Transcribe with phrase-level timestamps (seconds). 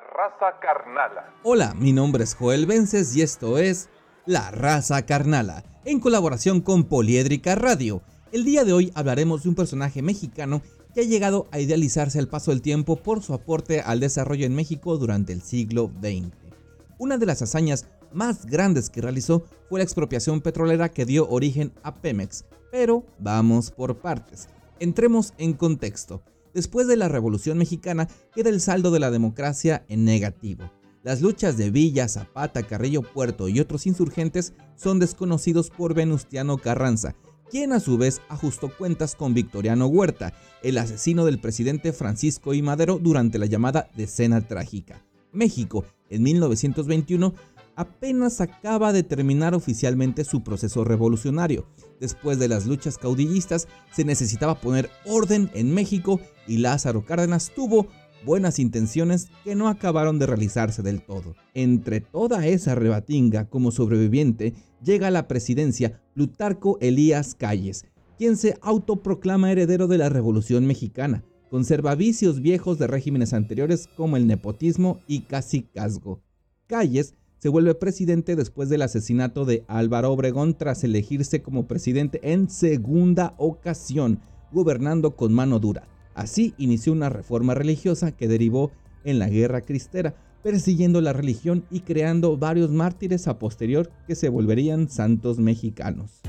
[0.00, 1.34] Raza carnala.
[1.42, 3.88] Hola, mi nombre es Joel Vences y esto es
[4.26, 8.02] La raza carnala, en colaboración con Poliédrica Radio.
[8.30, 10.62] El día de hoy hablaremos de un personaje mexicano
[10.94, 14.54] que ha llegado a idealizarse al paso del tiempo por su aporte al desarrollo en
[14.54, 16.32] México durante el siglo XX.
[16.98, 21.72] Una de las hazañas más grandes que realizó fue la expropiación petrolera que dio origen
[21.82, 24.48] a Pemex, pero vamos por partes.
[24.78, 26.22] Entremos en contexto.
[26.58, 30.68] Después de la Revolución Mexicana queda el saldo de la democracia en negativo.
[31.04, 37.14] Las luchas de Villa, Zapata, Carrillo Puerto y otros insurgentes son desconocidos por Venustiano Carranza,
[37.48, 40.32] quien a su vez ajustó cuentas con Victoriano Huerta,
[40.64, 42.62] el asesino del presidente Francisco I.
[42.62, 45.06] Madero durante la llamada Decena Trágica.
[45.30, 47.34] México, en 1921,
[47.78, 51.68] apenas acaba de terminar oficialmente su proceso revolucionario.
[52.00, 57.86] Después de las luchas caudillistas, se necesitaba poner orden en México y Lázaro Cárdenas tuvo
[58.26, 61.36] buenas intenciones que no acabaron de realizarse del todo.
[61.54, 67.84] Entre toda esa rebatinga, como sobreviviente, llega a la presidencia Plutarco Elías Calles,
[68.18, 71.22] quien se autoproclama heredero de la Revolución Mexicana.
[71.48, 76.20] Conserva vicios viejos de regímenes anteriores como el nepotismo y casicazgo.
[76.66, 82.50] Calles se vuelve presidente después del asesinato de Álvaro Obregón tras elegirse como presidente en
[82.50, 85.86] segunda ocasión, gobernando con mano dura.
[86.14, 88.72] Así inició una reforma religiosa que derivó
[89.04, 94.28] en la guerra cristera, persiguiendo la religión y creando varios mártires a posterior que se
[94.28, 96.20] volverían santos mexicanos.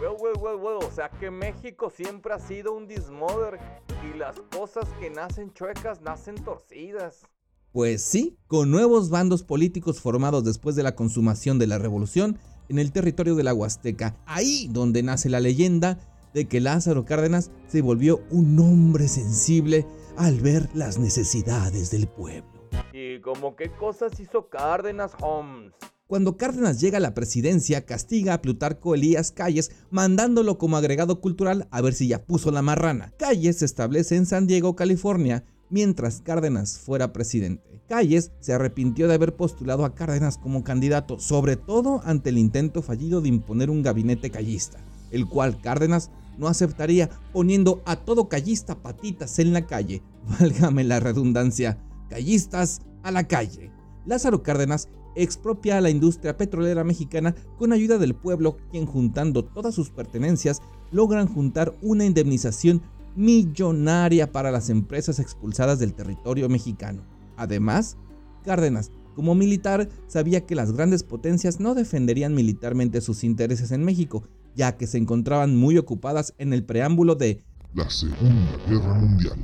[0.00, 3.58] o sea que México siempre ha sido un dismoder
[4.02, 7.28] y las cosas que nacen chuecas nacen torcidas.
[7.72, 12.38] Pues sí, con nuevos bandos políticos formados después de la consumación de la revolución
[12.68, 15.98] en el territorio de la Huasteca, ahí donde nace la leyenda
[16.32, 22.68] de que Lázaro Cárdenas se volvió un hombre sensible al ver las necesidades del pueblo.
[22.92, 25.72] ¿Y como qué cosas hizo Cárdenas Holmes?
[26.06, 31.68] Cuando Cárdenas llega a la presidencia, castiga a Plutarco Elías Calles, mandándolo como agregado cultural
[31.70, 33.12] a ver si ya puso la marrana.
[33.18, 37.80] Calles se establece en San Diego, California, mientras Cárdenas fuera presidente.
[37.88, 42.82] Calles se arrepintió de haber postulado a Cárdenas como candidato, sobre todo ante el intento
[42.82, 44.78] fallido de imponer un gabinete callista,
[45.10, 50.02] el cual Cárdenas no aceptaría poniendo a todo callista patitas en la calle.
[50.40, 53.70] Válgame la redundancia, callistas a la calle.
[54.06, 59.74] Lázaro Cárdenas expropia a la industria petrolera mexicana con ayuda del pueblo, quien juntando todas
[59.74, 62.82] sus pertenencias logran juntar una indemnización
[63.18, 67.02] millonaria para las empresas expulsadas del territorio mexicano.
[67.36, 67.98] Además,
[68.44, 74.22] Cárdenas, como militar, sabía que las grandes potencias no defenderían militarmente sus intereses en México,
[74.54, 77.42] ya que se encontraban muy ocupadas en el preámbulo de
[77.74, 79.38] la Segunda Guerra Mundial.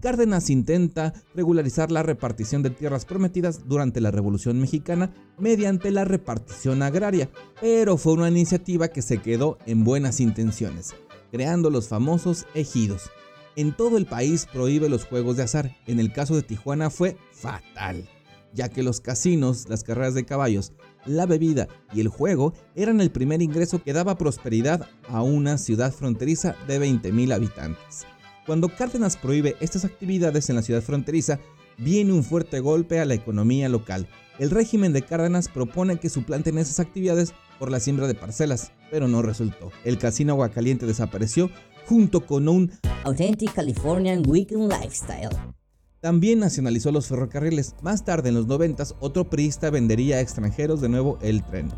[0.00, 6.82] Cárdenas intenta regularizar la repartición de tierras prometidas durante la Revolución Mexicana mediante la repartición
[6.82, 7.28] agraria,
[7.60, 10.94] pero fue una iniciativa que se quedó en buenas intenciones
[11.30, 13.10] creando los famosos ejidos.
[13.56, 15.76] En todo el país prohíbe los juegos de azar.
[15.86, 18.08] En el caso de Tijuana fue fatal,
[18.54, 20.72] ya que los casinos, las carreras de caballos,
[21.06, 25.92] la bebida y el juego eran el primer ingreso que daba prosperidad a una ciudad
[25.92, 28.06] fronteriza de 20.000 habitantes.
[28.46, 31.38] Cuando Cárdenas prohíbe estas actividades en la ciudad fronteriza,
[31.80, 34.06] viene un fuerte golpe a la economía local.
[34.38, 39.08] El régimen de Cárdenas propone que suplanten esas actividades por la siembra de parcelas, pero
[39.08, 39.70] no resultó.
[39.84, 41.50] El casino Aguacaliente desapareció
[41.86, 42.70] junto con un
[43.04, 45.36] Authentic Californian Weekend Lifestyle.
[46.00, 47.74] También nacionalizó los ferrocarriles.
[47.82, 51.68] Más tarde, en los 90, otro priista vendería a extranjeros de nuevo el tren.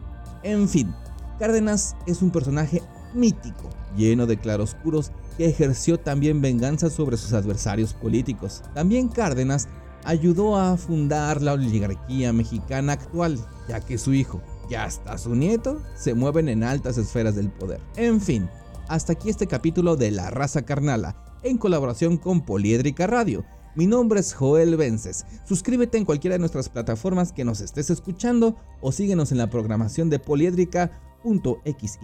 [0.44, 0.94] En fin,
[1.38, 2.82] Cárdenas es un personaje
[3.14, 8.62] mítico, lleno de claroscuros, que ejerció también venganza sobre sus adversarios políticos.
[8.74, 9.68] También Cárdenas
[10.04, 15.80] ayudó a fundar la oligarquía mexicana actual, ya que su hijo, y hasta su nieto
[15.94, 17.80] se mueven en altas esferas del poder.
[17.96, 18.48] En fin,
[18.88, 23.44] hasta aquí este capítulo de La Raza Carnala, en colaboración con Poliédrica Radio.
[23.74, 25.24] Mi nombre es Joel Vences.
[25.44, 30.10] Suscríbete en cualquiera de nuestras plataformas que nos estés escuchando o síguenos en la programación
[30.10, 31.98] de poliédrica.xyz.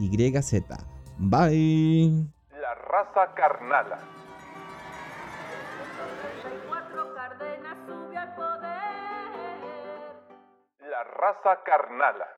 [1.19, 2.27] Bye.
[2.53, 3.99] La Raza Carnala.
[11.17, 12.29] Raza carnala.